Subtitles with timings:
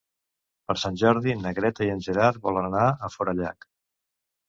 [0.71, 3.73] Per Sant Jordi na Greta i en Gerard volen anar a Forallac.